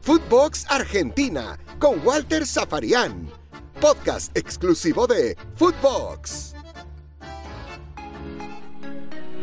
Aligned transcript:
Footbox 0.00 0.66
Argentina 0.68 1.58
con 1.78 2.04
Walter 2.04 2.46
Zafarian. 2.46 3.28
Podcast 3.80 4.36
exclusivo 4.36 5.06
de 5.06 5.36
Footbox. 5.54 6.54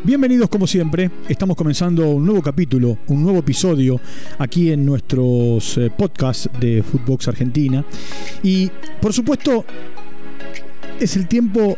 Bienvenidos 0.03 0.49
como 0.49 0.65
siempre, 0.65 1.11
estamos 1.27 1.55
comenzando 1.55 2.09
un 2.09 2.25
nuevo 2.25 2.41
capítulo, 2.41 2.97
un 3.07 3.21
nuevo 3.23 3.39
episodio 3.39 3.99
aquí 4.37 4.71
en 4.71 4.85
nuestros 4.85 5.77
eh, 5.77 5.91
podcasts 5.95 6.49
de 6.59 6.83
Footbox 6.83 7.27
Argentina. 7.27 7.85
Y 8.43 8.71
por 9.01 9.13
supuesto 9.13 9.65
es 10.99 11.15
el 11.15 11.27
tiempo 11.27 11.77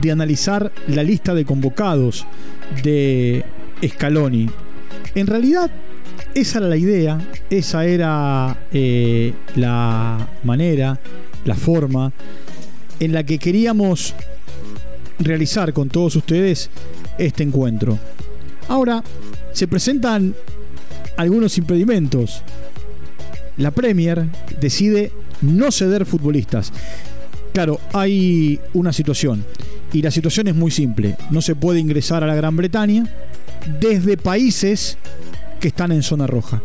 de 0.00 0.12
analizar 0.12 0.72
la 0.88 1.02
lista 1.02 1.34
de 1.34 1.44
convocados 1.44 2.26
de 2.82 3.44
Scaloni. 3.82 4.48
En 5.14 5.26
realidad 5.26 5.70
esa 6.34 6.58
era 6.58 6.68
la 6.68 6.76
idea, 6.76 7.18
esa 7.48 7.84
era 7.84 8.66
eh, 8.72 9.32
la 9.56 10.28
manera, 10.42 10.98
la 11.44 11.54
forma 11.54 12.12
en 13.00 13.12
la 13.12 13.24
que 13.24 13.38
queríamos 13.38 14.14
realizar 15.18 15.72
con 15.72 15.88
todos 15.88 16.16
ustedes 16.16 16.70
este 17.18 17.42
encuentro. 17.42 17.98
Ahora, 18.68 19.02
se 19.52 19.68
presentan 19.68 20.34
algunos 21.16 21.56
impedimentos. 21.58 22.42
La 23.56 23.70
Premier 23.70 24.26
decide 24.60 25.12
no 25.42 25.70
ceder 25.70 26.06
futbolistas. 26.06 26.72
Claro, 27.52 27.80
hay 27.92 28.60
una 28.72 28.92
situación. 28.92 29.44
Y 29.92 30.02
la 30.02 30.10
situación 30.10 30.48
es 30.48 30.56
muy 30.56 30.72
simple. 30.72 31.16
No 31.30 31.40
se 31.40 31.54
puede 31.54 31.78
ingresar 31.78 32.24
a 32.24 32.26
la 32.26 32.34
Gran 32.34 32.56
Bretaña 32.56 33.08
desde 33.80 34.16
países 34.16 34.98
que 35.64 35.68
están 35.68 35.92
en 35.92 36.02
zona 36.02 36.26
roja. 36.26 36.60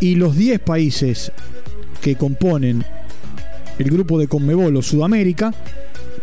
Y 0.00 0.14
los 0.14 0.36
10 0.36 0.60
países 0.60 1.32
que 2.00 2.14
componen 2.14 2.84
el 3.80 3.90
grupo 3.90 4.16
de 4.16 4.28
Conmebol 4.28 4.76
o 4.76 4.80
Sudamérica 4.80 5.52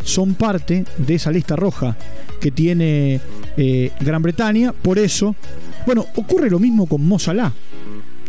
son 0.02 0.36
parte 0.36 0.86
de 0.97 1.16
esa 1.16 1.30
lista 1.30 1.58
roja 1.58 1.97
que 2.39 2.52
tiene 2.52 3.20
eh, 3.58 3.92
Gran 4.00 4.22
Bretaña. 4.22 4.72
Por 4.72 4.97
eso, 4.97 5.36
bueno, 5.86 6.05
ocurre 6.16 6.50
lo 6.50 6.58
mismo 6.58 6.86
con 6.86 7.05
Mo 7.05 7.17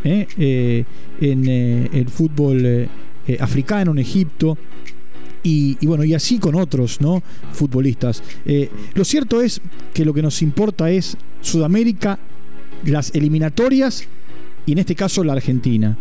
¿eh? 0.03 0.27
Eh, 0.37 0.85
en 1.21 1.47
el 1.47 2.09
fútbol 2.09 2.89
africano, 3.39 3.93
en 3.93 3.99
Egipto. 4.01 4.59
Y, 5.45 5.79
y, 5.81 5.87
bueno, 5.87 6.03
y 6.03 6.15
así 6.15 6.41
con 6.41 6.57
otros 6.57 7.01
¿no? 7.01 7.23
futbolistas. 7.53 8.21
lo 8.95 9.05
cierto 9.05 9.41
es 9.41 9.61
que 9.95 10.05
lo 10.05 10.13
que 10.13 10.23
nos 10.23 10.43
importa 10.43 10.91
es 10.91 11.17
Sudamérica 11.41 12.19
las 12.85 13.15
eliminatorias 13.15 14.09
y 14.67 14.73
en 14.73 14.79
este 14.79 14.95
caso 14.95 15.25
la 15.25 15.33
Argentina. 15.33 15.97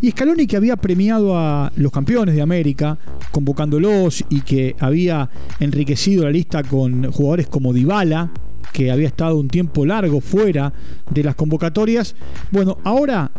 Y 0.00 0.10
Scaloni 0.10 0.46
que 0.46 0.56
había 0.56 0.76
premiado 0.76 1.36
a 1.38 1.72
los 1.76 1.92
campeones 1.92 2.34
de 2.34 2.42
América, 2.42 2.98
convocándolos 3.30 4.24
y 4.28 4.40
que 4.40 4.76
había 4.78 5.30
enriquecido 5.60 6.24
la 6.24 6.30
lista 6.30 6.62
con 6.62 7.10
jugadores 7.10 7.46
como 7.46 7.72
Dybala, 7.72 8.30
que 8.72 8.90
había 8.90 9.08
estado 9.08 9.38
un 9.38 9.48
tiempo 9.48 9.84
largo 9.86 10.20
fuera 10.20 10.72
de 11.10 11.22
las 11.22 11.34
convocatorias. 11.34 12.14
Bueno, 12.50 12.78
ahora 12.84 13.30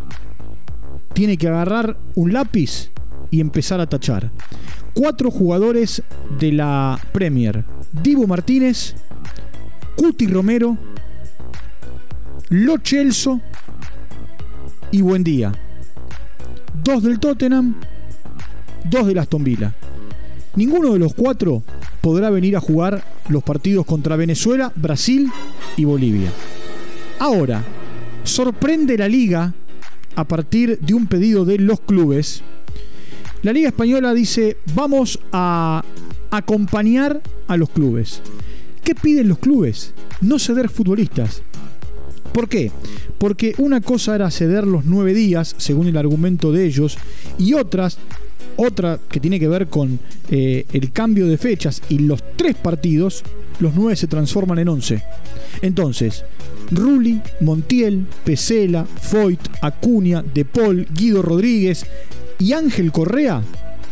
tiene 1.14 1.38
que 1.38 1.48
agarrar 1.48 1.98
un 2.16 2.34
lápiz 2.34 2.92
y 3.32 3.42
empezar 3.42 3.80
a 3.80 3.88
tachar. 3.88 4.32
Cuatro 4.94 5.32
jugadores 5.32 6.04
de 6.40 6.52
la 6.52 7.00
Premier. 7.12 7.66
Divo 7.92 8.28
Martínez, 8.28 8.96
Cuti 9.96 10.28
Romero, 10.28 10.78
lo 12.50 12.78
Chelso 12.78 13.42
y 14.92 15.02
Buen 15.02 15.24
Día. 15.24 15.52
Dos 16.84 17.04
del 17.04 17.20
Tottenham, 17.20 17.76
dos 18.86 19.08
del 19.08 19.18
Aston 19.18 19.44
Villa. 19.44 19.74
Ninguno 20.56 20.94
de 20.94 21.00
los 21.00 21.14
cuatro 21.14 21.64
podrá 22.02 22.30
venir 22.30 22.56
a 22.56 22.60
jugar 22.60 23.04
los 23.30 23.44
partidos 23.44 23.86
contra 23.86 24.16
Venezuela, 24.16 24.72
Brasil 24.76 25.32
y 25.78 25.86
Bolivia. 25.86 26.32
Ahora, 27.20 27.64
sorprende 28.24 28.98
la 28.98 29.08
liga 29.08 29.54
a 30.16 30.28
partir 30.28 30.80
de 30.80 30.94
un 30.94 31.08
pedido 31.08 31.46
de 31.46 31.58
los 31.58 31.80
clubes. 31.80 32.44
La 33.42 33.54
liga 33.54 33.70
española 33.70 34.14
dice, 34.14 34.58
vamos 34.76 35.20
a 35.32 35.84
acompañar 36.30 37.22
a 37.48 37.58
los 37.58 37.70
clubes. 37.70 38.22
¿Qué 38.84 38.96
piden 38.96 39.30
los 39.30 39.40
clubes? 39.40 39.94
No 40.22 40.40
ceder 40.40 40.70
futbolistas. 40.70 41.42
¿Por 42.34 42.50
qué? 42.50 42.72
Porque 43.20 43.54
una 43.60 43.80
cosa 43.80 44.16
era 44.16 44.32
ceder 44.32 44.66
los 44.66 44.86
nueve 44.86 45.14
días, 45.14 45.56
según 45.58 45.88
el 45.88 45.98
argumento 45.98 46.52
de 46.52 46.66
ellos, 46.66 46.98
y 47.38 47.54
otras, 47.54 48.00
otra 48.58 49.00
que 49.10 49.20
tiene 49.20 49.40
que 49.40 49.48
ver 49.48 49.68
con 49.68 50.00
eh, 50.30 50.66
el 50.74 50.92
cambio 50.92 51.28
de 51.28 51.38
fechas 51.38 51.82
y 51.90 52.00
los 52.00 52.24
tres 52.36 52.56
partidos, 52.56 53.24
los 53.60 53.76
nueve 53.76 53.96
se 53.96 54.08
transforman 54.08 54.60
en 54.60 54.70
once. 54.70 55.04
Entonces, 55.62 56.26
Rulli, 56.72 57.22
Montiel, 57.42 58.06
Pesela, 58.24 58.84
Foyt, 58.84 59.40
Acuña, 59.62 60.24
De 60.24 60.44
Paul, 60.44 60.88
Guido 60.92 61.22
Rodríguez 61.22 61.86
y 62.40 62.54
Ángel 62.54 62.92
Correa, 62.92 63.42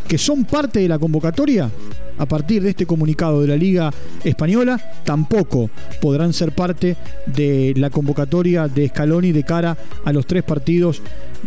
que 0.08 0.18
son 0.18 0.44
parte 0.44 0.80
de 0.80 0.88
la 0.88 0.98
convocatoria, 0.98 1.70
a 2.18 2.26
partir 2.26 2.62
de 2.62 2.70
este 2.70 2.86
comunicado 2.86 3.40
de 3.40 3.48
la 3.48 3.56
Liga 3.56 3.92
Española, 4.24 4.80
tampoco 5.04 5.70
podrán 6.00 6.32
ser 6.32 6.52
parte 6.52 6.96
de 7.26 7.74
la 7.76 7.90
convocatoria 7.90 8.68
de 8.68 8.88
Scaloni 8.88 9.32
de 9.32 9.44
cara 9.44 9.76
a 10.04 10.12
los 10.12 10.26
tres 10.26 10.42
partidos 10.42 11.02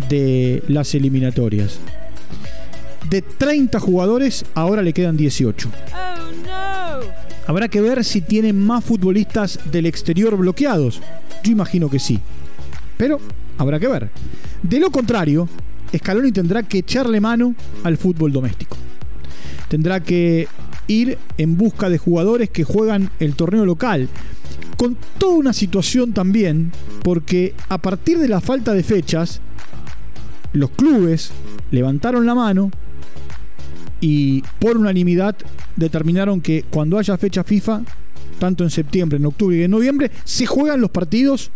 de 0.10 0.64
las 0.68 0.94
eliminatorias. 0.96 1.80
De 3.10 3.22
30 3.22 3.80
jugadores, 3.80 4.46
ahora 4.56 4.82
le 4.82 4.94
quedan 4.94 5.16
18. 5.16 5.70
Habrá 7.48 7.68
que 7.68 7.82
ver 7.82 8.04
si 8.04 8.22
tienen 8.22 8.60
más 8.60 8.84
futbolistas 8.84 9.60
del 9.72 9.86
exterior 9.86 10.36
bloqueados. 10.36 11.02
Yo 11.44 11.52
imagino 11.52 11.90
que 11.90 12.00
sí. 12.00 12.20
Pero 12.98 13.20
habrá 13.60 13.80
que 13.80 13.88
ver. 13.88 14.10
De 14.64 14.80
lo 14.80 14.90
contrario, 14.90 15.48
Scaloni 15.96 16.32
tendrá 16.32 16.64
que 16.64 16.80
echarle 16.80 17.22
mano 17.22 17.54
al 17.84 17.98
fútbol 17.98 18.32
doméstico 18.32 18.78
tendrá 19.68 20.02
que 20.02 20.48
ir 20.88 21.18
en 21.38 21.58
busca 21.58 21.90
de 21.90 21.98
jugadores 21.98 22.50
que 22.50 22.64
juegan 22.64 23.10
el 23.20 23.36
torneo 23.36 23.66
local. 23.66 24.10
Con 24.78 24.98
toda 25.18 25.36
una 25.36 25.54
situación 25.54 26.14
también, 26.14 26.72
porque 27.04 27.54
a 27.70 27.78
partir 27.78 28.20
de 28.20 28.28
la 28.28 28.42
falta 28.42 28.74
de 28.74 28.84
fechas, 28.84 29.42
los 30.54 30.70
clubes 30.72 31.32
levantaron 31.72 32.26
la 32.26 32.36
mano 32.36 32.72
y 34.02 34.44
por 34.60 34.78
unanimidad 34.78 35.36
determinaron 35.76 36.42
que 36.42 36.64
cuando 36.70 36.98
haya 36.98 37.18
fecha 37.18 37.44
FIFA, 37.44 37.82
tanto 38.40 38.64
en 38.64 38.70
septiembre, 38.70 39.18
en 39.18 39.26
octubre 39.26 39.58
y 39.58 39.64
en 39.64 39.72
noviembre, 39.72 40.12
se 40.24 40.46
juegan 40.46 40.82
los 40.82 40.92
partidos 40.92 41.52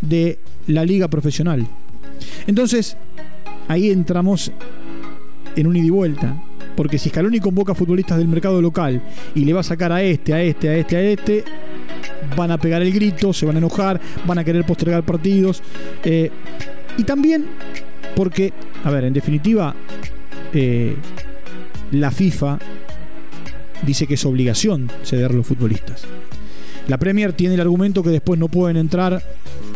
de 0.00 0.38
la 0.66 0.84
liga 0.84 1.08
profesional. 1.08 1.66
Entonces, 2.46 2.96
ahí 3.68 3.90
entramos 3.90 4.50
en 5.56 5.66
un 5.66 5.76
ida 5.76 5.86
y 5.86 5.90
vuelta. 5.90 6.42
Porque 6.78 6.96
si 6.96 7.08
Scaloni 7.08 7.40
convoca 7.40 7.74
futbolistas 7.74 8.18
del 8.18 8.28
mercado 8.28 8.62
local 8.62 9.02
y 9.34 9.44
le 9.44 9.52
va 9.52 9.58
a 9.58 9.64
sacar 9.64 9.90
a 9.90 10.00
este, 10.00 10.32
a 10.32 10.40
este, 10.40 10.68
a 10.68 10.76
este, 10.76 10.96
a 10.96 11.02
este, 11.02 11.44
van 12.36 12.52
a 12.52 12.56
pegar 12.56 12.82
el 12.82 12.92
grito, 12.92 13.32
se 13.32 13.46
van 13.46 13.56
a 13.56 13.58
enojar, 13.58 14.00
van 14.24 14.38
a 14.38 14.44
querer 14.44 14.64
postergar 14.64 15.02
partidos. 15.02 15.60
Eh, 16.04 16.30
y 16.96 17.02
también 17.02 17.46
porque, 18.14 18.52
a 18.84 18.92
ver, 18.92 19.06
en 19.06 19.12
definitiva, 19.12 19.74
eh, 20.52 20.94
la 21.90 22.12
FIFA 22.12 22.60
dice 23.84 24.06
que 24.06 24.14
es 24.14 24.24
obligación 24.24 24.88
ceder 25.02 25.34
los 25.34 25.48
futbolistas. 25.48 26.04
La 26.86 26.96
Premier 26.96 27.32
tiene 27.32 27.54
el 27.54 27.60
argumento 27.60 28.04
que 28.04 28.10
después 28.10 28.38
no 28.38 28.46
pueden 28.46 28.76
entrar 28.76 29.20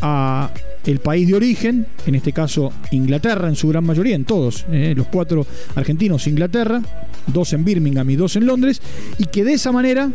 a 0.03 0.53
el 0.87 0.98
país 0.98 1.28
de 1.28 1.34
origen, 1.34 1.87
en 2.06 2.15
este 2.15 2.32
caso 2.32 2.73
Inglaterra 2.90 3.49
en 3.49 3.56
su 3.56 3.69
gran 3.69 3.84
mayoría, 3.84 4.17
en 4.17 4.25
todos, 4.25 4.67
eh, 4.70 4.94
los 4.96 5.06
cuatro 5.06 5.46
argentinos 5.75 6.26
Inglaterra, 6.26 6.82
dos 7.26 7.52
en 7.52 7.64
Birmingham 7.64 8.08
y 8.11 8.17
dos 8.17 8.37
en 8.37 8.46
Londres, 8.46 8.81
y 9.19 9.26
que 9.26 9.44
de 9.44 9.55
esa 9.55 9.73
manera 9.73 10.11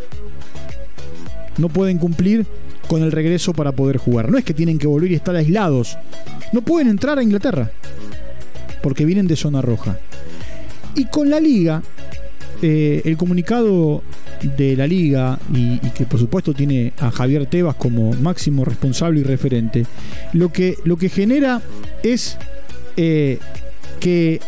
no 1.57 1.69
pueden 1.69 1.97
cumplir 1.97 2.45
con 2.87 3.03
el 3.03 3.11
regreso 3.11 3.53
para 3.53 3.71
poder 3.71 3.97
jugar. 3.97 4.29
No 4.29 4.37
es 4.37 4.45
que 4.45 4.53
tienen 4.53 4.77
que 4.77 4.87
volver 4.87 5.11
y 5.11 5.15
estar 5.15 5.35
aislados, 5.35 5.97
no 6.53 6.61
pueden 6.61 6.87
entrar 6.87 7.17
a 7.17 7.23
Inglaterra, 7.23 7.71
porque 8.81 9.05
vienen 9.05 9.27
de 9.27 9.35
zona 9.35 9.61
roja. 9.61 9.97
Y 10.95 11.05
con 11.05 11.29
la 11.29 11.39
liga, 11.39 11.83
eh, 12.61 13.01
el 13.05 13.17
comunicado 13.17 14.01
de 14.57 14.75
la 14.75 14.87
liga 14.87 15.39
y, 15.53 15.77
que 15.91 16.05
por 16.05 16.19
supuesto 16.19 16.53
tiene 16.53 16.93
a 16.99 17.11
Javier 17.11 17.45
Tebas 17.45 17.75
como 17.75 18.13
máximo 18.13 18.65
responsable 18.65 19.19
y 19.19 19.23
referente, 19.23 19.85
lo 20.33 20.51
que, 20.51 20.77
lo 20.83 20.97
que 20.97 21.09
genera 21.09 21.61
es 22.03 22.37
eh, 22.95 23.39
que, 23.99 24.39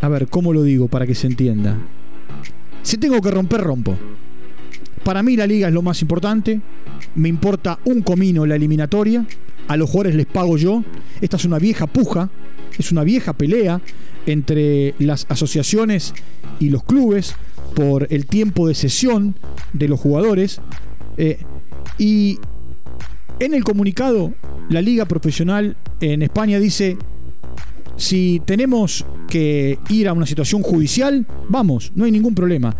a 0.00 0.08
ver, 0.08 0.28
¿cómo 0.28 0.52
lo 0.52 0.62
digo 0.62 0.88
para 0.88 1.06
que 1.06 1.14
se 1.14 1.26
entienda? 1.26 1.76
Si 2.82 2.98
tengo 2.98 3.20
que 3.20 3.30
romper, 3.30 3.60
rompo. 3.60 3.96
Para 5.02 5.22
mí 5.22 5.36
la 5.36 5.46
liga 5.46 5.68
es 5.68 5.74
lo 5.74 5.82
más 5.82 6.00
importante, 6.02 6.60
me 7.14 7.28
importa 7.28 7.78
un 7.84 8.02
comino 8.02 8.46
la 8.46 8.56
eliminatoria, 8.56 9.26
a 9.68 9.76
los 9.76 9.90
jugadores 9.90 10.14
les 10.14 10.26
pago 10.26 10.56
yo. 10.56 10.84
Esta 11.20 11.36
es 11.36 11.44
una 11.44 11.58
vieja 11.58 11.86
puja, 11.86 12.30
es 12.78 12.92
una 12.92 13.04
vieja 13.04 13.32
pelea 13.32 13.80
entre 14.26 14.94
las 14.98 15.26
asociaciones 15.28 16.14
y 16.60 16.70
los 16.70 16.84
clubes 16.84 17.36
por 17.74 18.06
el 18.10 18.26
tiempo 18.26 18.68
de 18.68 18.74
sesión 18.74 19.34
de 19.72 19.88
los 19.88 20.00
jugadores. 20.00 20.60
Eh, 21.16 21.38
y 21.98 22.38
en 23.40 23.54
el 23.54 23.64
comunicado, 23.64 24.32
la 24.68 24.80
Liga 24.80 25.04
Profesional 25.06 25.76
en 26.00 26.22
España 26.22 26.58
dice, 26.58 26.96
si 27.96 28.40
tenemos 28.44 29.04
que 29.28 29.78
ir 29.88 30.08
a 30.08 30.12
una 30.12 30.26
situación 30.26 30.62
judicial, 30.62 31.26
vamos, 31.48 31.92
no 31.94 32.04
hay 32.04 32.10
ningún 32.10 32.34
problema. 32.34 32.76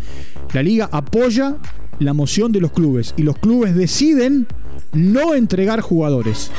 La 0.53 0.63
liga 0.63 0.89
apoya 0.91 1.57
la 1.99 2.13
moción 2.13 2.51
de 2.51 2.61
los 2.61 2.71
clubes 2.71 3.13
y 3.17 3.23
los 3.23 3.37
clubes 3.37 3.75
deciden 3.75 4.47
no 4.93 5.33
entregar 5.33 5.81
jugadores. 5.81 6.51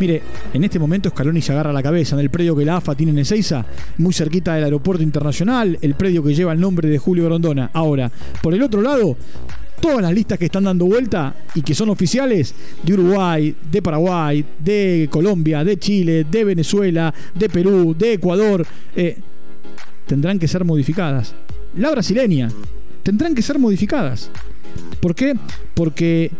Mire, 0.00 0.22
en 0.54 0.64
este 0.64 0.78
momento 0.78 1.10
Scaloni 1.10 1.42
se 1.42 1.52
agarra 1.52 1.74
la 1.74 1.82
cabeza 1.82 2.16
en 2.16 2.20
el 2.20 2.30
predio 2.30 2.56
que 2.56 2.64
la 2.64 2.78
AFA 2.78 2.94
tiene 2.94 3.12
en 3.12 3.18
Ezeiza, 3.18 3.66
muy 3.98 4.14
cerquita 4.14 4.54
del 4.54 4.64
aeropuerto 4.64 5.02
internacional, 5.02 5.78
el 5.82 5.94
predio 5.94 6.24
que 6.24 6.34
lleva 6.34 6.54
el 6.54 6.58
nombre 6.58 6.88
de 6.88 6.96
Julio 6.96 7.26
Grondona. 7.26 7.70
Ahora, 7.74 8.10
por 8.42 8.54
el 8.54 8.62
otro 8.62 8.80
lado, 8.80 9.18
todas 9.78 10.00
las 10.00 10.14
listas 10.14 10.38
que 10.38 10.46
están 10.46 10.64
dando 10.64 10.86
vuelta 10.86 11.34
y 11.54 11.60
que 11.60 11.74
son 11.74 11.90
oficiales 11.90 12.54
de 12.82 12.94
Uruguay, 12.94 13.54
de 13.70 13.82
Paraguay, 13.82 14.42
de 14.58 15.06
Colombia, 15.10 15.62
de 15.64 15.78
Chile, 15.78 16.24
de 16.24 16.44
Venezuela, 16.44 17.12
de 17.34 17.50
Perú, 17.50 17.94
de 17.98 18.14
Ecuador, 18.14 18.66
eh, 18.96 19.18
tendrán 20.06 20.38
que 20.38 20.48
ser 20.48 20.64
modificadas. 20.64 21.34
La 21.76 21.90
brasileña 21.90 22.48
tendrán 23.02 23.34
que 23.34 23.42
ser 23.42 23.58
modificadas. 23.58 24.30
¿Por 24.98 25.14
qué? 25.14 25.34
Porque 25.74 26.30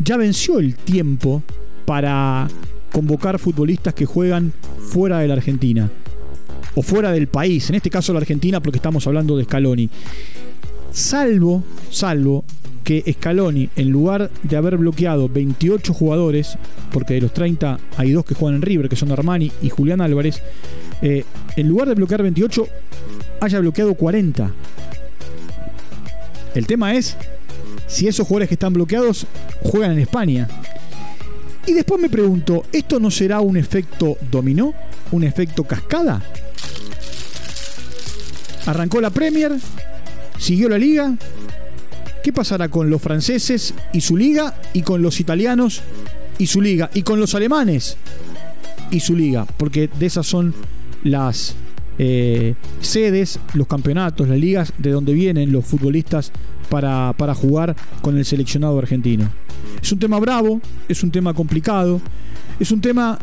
ya 0.00 0.16
venció 0.16 0.58
el 0.58 0.74
tiempo 0.74 1.44
para 1.86 2.48
convocar 2.94 3.40
futbolistas 3.40 3.92
que 3.92 4.06
juegan 4.06 4.52
fuera 4.78 5.18
de 5.18 5.26
la 5.26 5.34
Argentina 5.34 5.90
o 6.76 6.82
fuera 6.82 7.10
del 7.10 7.26
país, 7.26 7.68
en 7.68 7.74
este 7.74 7.90
caso 7.90 8.12
la 8.12 8.20
Argentina 8.20 8.60
porque 8.60 8.78
estamos 8.78 9.04
hablando 9.08 9.36
de 9.36 9.42
Scaloni. 9.42 9.90
Salvo, 10.92 11.64
salvo 11.90 12.44
que 12.84 13.02
Scaloni, 13.12 13.68
en 13.74 13.90
lugar 13.90 14.30
de 14.44 14.56
haber 14.56 14.76
bloqueado 14.76 15.28
28 15.28 15.92
jugadores, 15.92 16.56
porque 16.92 17.14
de 17.14 17.22
los 17.22 17.34
30 17.34 17.80
hay 17.96 18.12
dos 18.12 18.24
que 18.24 18.34
juegan 18.34 18.56
en 18.56 18.62
River, 18.62 18.88
que 18.88 18.94
son 18.94 19.10
Armani 19.10 19.50
y 19.60 19.70
Julián 19.70 20.00
Álvarez, 20.00 20.40
eh, 21.02 21.24
en 21.56 21.68
lugar 21.68 21.88
de 21.88 21.94
bloquear 21.94 22.22
28, 22.22 22.68
haya 23.40 23.58
bloqueado 23.58 23.94
40. 23.94 24.52
El 26.54 26.66
tema 26.68 26.94
es 26.94 27.16
si 27.88 28.06
esos 28.06 28.24
jugadores 28.28 28.48
que 28.48 28.54
están 28.54 28.72
bloqueados 28.72 29.26
juegan 29.62 29.92
en 29.92 29.98
España. 29.98 30.48
Y 31.66 31.72
después 31.72 32.00
me 32.00 32.10
pregunto, 32.10 32.64
¿esto 32.72 33.00
no 33.00 33.10
será 33.10 33.40
un 33.40 33.56
efecto 33.56 34.18
dominó? 34.30 34.74
¿Un 35.12 35.24
efecto 35.24 35.64
cascada? 35.64 36.22
Arrancó 38.66 39.00
la 39.00 39.10
Premier, 39.10 39.52
siguió 40.38 40.68
la 40.68 40.78
liga. 40.78 41.16
¿Qué 42.22 42.32
pasará 42.32 42.68
con 42.68 42.88
los 42.90 43.00
franceses 43.02 43.74
y 43.92 44.00
su 44.00 44.16
liga 44.16 44.54
y 44.72 44.82
con 44.82 45.02
los 45.02 45.20
italianos 45.20 45.82
y 46.38 46.46
su 46.46 46.60
liga 46.60 46.90
y 46.94 47.02
con 47.02 47.20
los 47.20 47.34
alemanes 47.34 47.96
y 48.90 49.00
su 49.00 49.14
liga? 49.14 49.46
Porque 49.56 49.88
de 49.88 50.06
esas 50.06 50.26
son 50.26 50.54
las 51.02 51.54
eh, 51.98 52.54
sedes, 52.80 53.38
los 53.54 53.66
campeonatos, 53.66 54.28
las 54.28 54.38
ligas 54.38 54.72
de 54.78 54.90
donde 54.90 55.12
vienen 55.12 55.52
los 55.52 55.64
futbolistas 55.64 56.32
para, 56.68 57.12
para 57.16 57.34
jugar 57.34 57.76
con 58.02 58.16
el 58.16 58.24
seleccionado 58.24 58.78
argentino. 58.78 59.30
Es 59.80 59.92
un 59.92 59.98
tema 59.98 60.18
bravo, 60.18 60.60
es 60.88 61.02
un 61.02 61.10
tema 61.10 61.34
complicado, 61.34 62.00
es 62.58 62.70
un 62.72 62.80
tema 62.80 63.18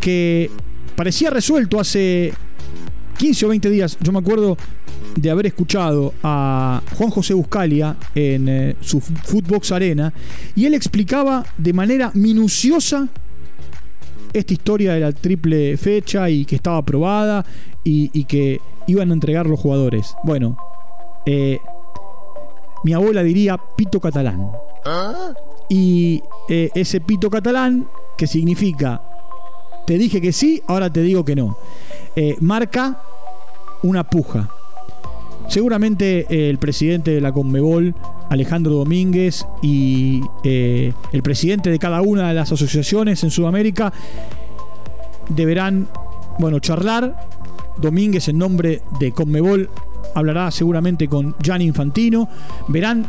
que 0.00 0.50
parecía 0.96 1.30
resuelto 1.30 1.78
hace 1.78 2.32
15 3.18 3.46
o 3.46 3.48
20 3.50 3.70
días. 3.70 3.98
Yo 4.00 4.12
me 4.12 4.18
acuerdo 4.18 4.56
de 5.16 5.30
haber 5.30 5.46
escuchado 5.46 6.14
a 6.22 6.82
Juan 6.96 7.10
José 7.10 7.34
Buscalia 7.34 7.96
en 8.14 8.48
eh, 8.48 8.76
su 8.80 9.00
Footbox 9.00 9.72
Arena 9.72 10.12
y 10.54 10.64
él 10.66 10.74
explicaba 10.74 11.44
de 11.56 11.72
manera 11.72 12.10
minuciosa 12.14 13.08
esta 14.32 14.52
historia 14.52 14.94
de 14.94 15.00
la 15.00 15.12
triple 15.12 15.76
fecha 15.76 16.28
y 16.30 16.44
que 16.44 16.56
estaba 16.56 16.78
aprobada 16.78 17.44
y, 17.84 18.24
que 18.24 18.60
iban 18.86 19.10
a 19.10 19.14
entregar 19.14 19.46
los 19.46 19.58
jugadores. 19.58 20.14
Bueno, 20.22 20.58
eh, 21.24 21.58
mi 22.84 22.92
abuela 22.92 23.22
diría 23.22 23.58
pito 23.76 24.00
catalán. 24.00 24.50
Y 25.68 26.22
eh, 26.48 26.70
ese 26.74 27.00
pito 27.00 27.30
catalán, 27.30 27.88
que 28.16 28.26
significa, 28.26 29.02
te 29.86 29.98
dije 29.98 30.20
que 30.20 30.32
sí, 30.32 30.62
ahora 30.66 30.92
te 30.92 31.02
digo 31.02 31.24
que 31.24 31.36
no, 31.36 31.56
eh, 32.16 32.36
marca 32.40 33.02
una 33.82 34.04
puja. 34.08 34.50
Seguramente 35.48 36.48
el 36.50 36.58
presidente 36.58 37.10
de 37.10 37.20
la 37.20 37.32
Conmebol, 37.32 37.94
Alejandro 38.28 38.74
Domínguez, 38.74 39.46
y 39.62 40.20
el 40.44 41.22
presidente 41.22 41.70
de 41.70 41.78
cada 41.78 42.02
una 42.02 42.28
de 42.28 42.34
las 42.34 42.52
asociaciones 42.52 43.24
en 43.24 43.30
Sudamérica 43.30 43.92
deberán, 45.28 45.88
bueno, 46.38 46.58
charlar 46.60 47.26
Domínguez 47.78 48.28
en 48.28 48.38
nombre 48.38 48.82
de 48.98 49.12
Conmebol 49.12 49.70
hablará 50.14 50.50
seguramente 50.50 51.08
con 51.08 51.34
Jan 51.44 51.62
Infantino. 51.62 52.28
Verán 52.68 53.06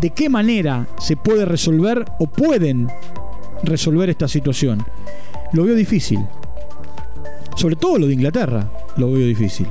de 0.00 0.10
qué 0.10 0.28
manera 0.28 0.86
se 0.98 1.16
puede 1.16 1.44
resolver 1.44 2.04
o 2.18 2.26
pueden 2.26 2.88
resolver 3.62 4.08
esta 4.10 4.28
situación. 4.28 4.84
Lo 5.52 5.64
veo 5.64 5.74
difícil. 5.74 6.20
Sobre 7.54 7.76
todo 7.76 7.98
lo 7.98 8.06
de 8.06 8.14
Inglaterra, 8.14 8.70
lo 8.96 9.12
veo 9.12 9.26
difícil. 9.26 9.66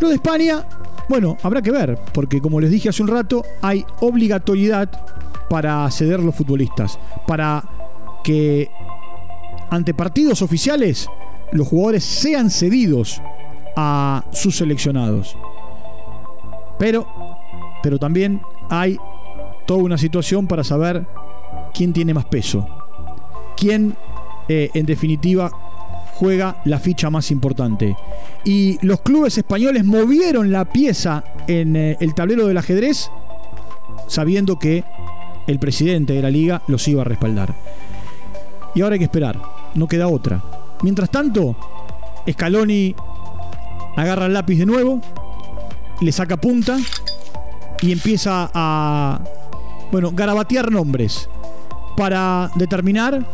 Lo 0.00 0.08
de 0.08 0.16
España, 0.16 0.66
bueno, 1.08 1.36
habrá 1.42 1.62
que 1.62 1.70
ver, 1.70 1.98
porque 2.12 2.40
como 2.40 2.60
les 2.60 2.70
dije 2.70 2.88
hace 2.88 3.02
un 3.02 3.08
rato, 3.08 3.44
hay 3.60 3.84
obligatoriedad 4.00 4.88
para 5.48 5.90
ceder 5.90 6.20
los 6.20 6.34
futbolistas, 6.34 6.98
para 7.26 7.64
que 8.24 8.70
ante 9.70 9.94
partidos 9.94 10.42
oficiales 10.42 11.08
los 11.52 11.68
jugadores 11.68 12.04
sean 12.04 12.50
cedidos 12.50 13.20
a 13.76 14.24
sus 14.32 14.56
seleccionados. 14.56 15.36
Pero, 16.78 17.06
pero 17.82 17.98
también 17.98 18.40
hay 18.70 18.96
toda 19.66 19.82
una 19.82 19.98
situación 19.98 20.46
para 20.46 20.64
saber 20.64 21.06
quién 21.74 21.92
tiene 21.92 22.14
más 22.14 22.24
peso. 22.26 22.66
Quién, 23.56 23.96
eh, 24.48 24.70
en 24.74 24.86
definitiva, 24.86 25.50
juega 26.22 26.62
la 26.66 26.78
ficha 26.78 27.10
más 27.10 27.32
importante. 27.32 27.96
Y 28.44 28.78
los 28.86 29.00
clubes 29.00 29.36
españoles 29.38 29.84
movieron 29.84 30.52
la 30.52 30.64
pieza 30.64 31.24
en 31.48 31.74
eh, 31.74 31.96
el 31.98 32.14
tablero 32.14 32.46
del 32.46 32.58
ajedrez 32.58 33.10
sabiendo 34.06 34.56
que 34.56 34.84
el 35.48 35.58
presidente 35.58 36.12
de 36.12 36.22
la 36.22 36.30
liga 36.30 36.62
los 36.68 36.86
iba 36.86 37.02
a 37.02 37.04
respaldar. 37.04 37.52
Y 38.72 38.82
ahora 38.82 38.92
hay 38.92 39.00
que 39.00 39.06
esperar, 39.06 39.36
no 39.74 39.88
queda 39.88 40.06
otra. 40.06 40.40
Mientras 40.82 41.10
tanto, 41.10 41.56
Scaloni 42.30 42.94
agarra 43.96 44.26
el 44.26 44.32
lápiz 44.32 44.60
de 44.60 44.66
nuevo, 44.66 45.00
le 46.00 46.12
saca 46.12 46.36
punta 46.36 46.78
y 47.80 47.90
empieza 47.90 48.48
a, 48.54 49.20
bueno, 49.90 50.12
garabatear 50.12 50.70
nombres 50.70 51.28
para 51.96 52.48
determinar 52.54 53.26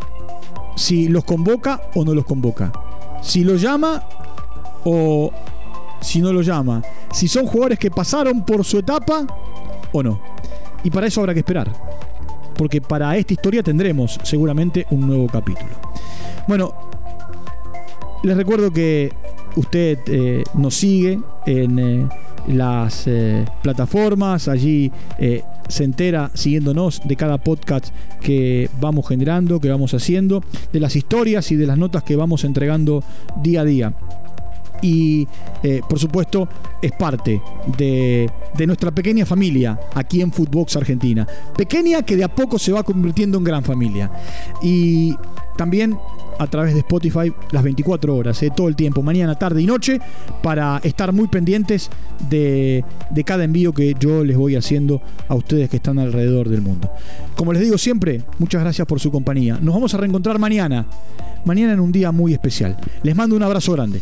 si 0.79 1.09
los 1.09 1.25
convoca 1.25 1.81
o 1.93 2.05
no 2.05 2.13
los 2.13 2.23
convoca. 2.23 2.71
Si 3.21 3.43
los 3.43 3.61
llama 3.61 4.01
o 4.85 5.29
si 5.99 6.21
no 6.21 6.31
los 6.31 6.45
llama. 6.45 6.81
Si 7.11 7.27
son 7.27 7.45
jugadores 7.45 7.77
que 7.77 7.91
pasaron 7.91 8.45
por 8.45 8.63
su 8.63 8.79
etapa 8.79 9.27
o 9.91 10.01
no. 10.01 10.21
Y 10.81 10.89
para 10.89 11.07
eso 11.07 11.19
habrá 11.19 11.33
que 11.33 11.41
esperar. 11.41 11.69
Porque 12.55 12.79
para 12.79 13.17
esta 13.17 13.33
historia 13.33 13.61
tendremos 13.61 14.19
seguramente 14.23 14.87
un 14.91 15.05
nuevo 15.05 15.27
capítulo. 15.27 15.71
Bueno, 16.47 16.73
les 18.23 18.37
recuerdo 18.37 18.71
que 18.71 19.11
usted 19.57 19.99
eh, 20.07 20.43
nos 20.53 20.75
sigue 20.75 21.19
en 21.45 21.79
eh, 21.79 22.09
las 22.47 23.05
eh, 23.05 23.43
plataformas, 23.61 24.47
allí 24.47 24.89
se 25.69 25.85
entera 25.85 26.31
siguiéndonos 26.33 27.01
de 27.05 27.15
cada 27.15 27.37
podcast 27.37 27.87
que 28.21 28.69
vamos 28.81 29.07
generando, 29.07 29.61
que 29.61 29.69
vamos 29.69 29.93
haciendo, 29.93 30.43
de 30.73 30.79
las 30.79 30.95
historias 30.95 31.51
y 31.51 31.55
de 31.55 31.67
las 31.67 31.77
notas 31.77 32.03
que 32.03 32.17
vamos 32.17 32.43
entregando 32.43 33.03
día 33.41 33.61
a 33.61 33.65
día 33.65 33.93
y 34.81 35.27
por 35.87 35.99
supuesto 35.99 36.47
es 36.81 36.91
parte 36.93 37.41
de, 37.77 38.29
de, 38.55 38.67
nuestra 38.67 38.91
pequeña 38.91 39.25
familia 39.25 39.79
aquí 39.93 40.21
en 40.21 40.31
Footbox 40.31 40.77
Argentina. 40.77 41.27
Pequeña 41.57 42.01
que 42.03 42.15
de 42.15 42.23
a 42.23 42.33
poco 42.33 42.57
se 42.57 42.71
va 42.71 42.83
convirtiendo 42.83 43.37
en 43.37 43.43
gran 43.43 43.63
familia. 43.63 44.11
Y 44.61 45.15
también 45.57 45.97
a 46.39 46.47
través 46.47 46.73
de 46.73 46.79
Spotify 46.79 47.33
las 47.51 47.63
24 47.63 48.15
horas, 48.15 48.41
eh, 48.41 48.49
todo 48.55 48.69
el 48.69 48.75
tiempo, 48.77 49.01
mañana, 49.01 49.35
tarde 49.35 49.61
y 49.61 49.65
noche, 49.65 49.99
para 50.41 50.79
estar 50.83 51.11
muy 51.11 51.27
pendientes 51.27 51.89
de, 52.29 52.85
de 53.11 53.23
cada 53.25 53.43
envío 53.43 53.73
que 53.73 53.93
yo 53.99 54.23
les 54.23 54.37
voy 54.37 54.55
haciendo 54.55 55.01
a 55.27 55.35
ustedes 55.35 55.69
que 55.69 55.75
están 55.75 55.99
alrededor 55.99 56.47
del 56.47 56.61
mundo. 56.61 56.89
Como 57.35 57.51
les 57.51 57.61
digo 57.61 57.77
siempre, 57.77 58.23
muchas 58.39 58.61
gracias 58.61 58.87
por 58.87 59.01
su 59.01 59.11
compañía. 59.11 59.59
Nos 59.61 59.75
vamos 59.75 59.93
a 59.93 59.97
reencontrar 59.97 60.39
mañana, 60.39 60.85
mañana 61.43 61.73
en 61.73 61.81
un 61.81 61.91
día 61.91 62.13
muy 62.13 62.31
especial. 62.31 62.77
Les 63.03 63.13
mando 63.13 63.35
un 63.35 63.43
abrazo 63.43 63.73
grande. 63.73 64.01